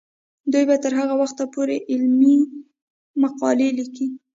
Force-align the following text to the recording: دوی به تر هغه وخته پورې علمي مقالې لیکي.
دوی 0.51 0.63
به 0.69 0.75
تر 0.83 0.93
هغه 0.99 1.15
وخته 1.21 1.43
پورې 1.53 1.75
علمي 1.91 2.35
مقالې 3.23 3.69
لیکي. 3.77 4.07